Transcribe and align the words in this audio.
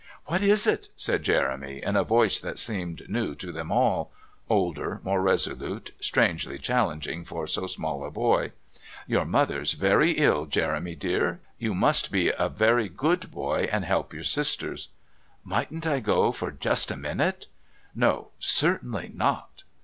"What 0.25 0.41
is 0.41 0.65
it?" 0.65 0.89
said 0.97 1.21
Jeremy 1.21 1.79
in 1.83 1.95
a 1.95 2.03
voice 2.03 2.39
that 2.39 2.57
seemed 2.57 3.07
new 3.07 3.35
to 3.35 3.51
them 3.51 3.71
all 3.71 4.11
older, 4.49 4.99
more 5.03 5.21
resolute, 5.21 5.91
strangely 5.99 6.57
challenging 6.57 7.23
for 7.23 7.45
so 7.45 7.67
small 7.67 8.03
a 8.03 8.09
boy. 8.09 8.51
"Your 9.05 9.25
mother's 9.25 9.73
very 9.73 10.13
ill, 10.13 10.47
Jeremy, 10.47 10.95
dear. 10.95 11.39
You 11.59 11.75
must 11.75 12.11
be 12.11 12.29
a 12.35 12.49
very 12.49 12.89
good 12.89 13.29
boy, 13.29 13.69
and 13.71 13.85
help 13.85 14.11
your 14.11 14.23
sisters." 14.23 14.89
"Mightn't 15.43 15.85
I 15.85 15.99
go 15.99 16.31
for 16.31 16.49
just 16.49 16.89
a 16.89 16.97
minute?" 16.97 17.45
"No, 17.93 18.29
certainly 18.39 19.11
not." 19.13 19.61